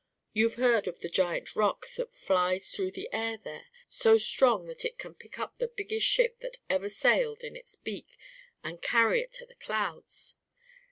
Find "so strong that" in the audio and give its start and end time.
3.87-4.83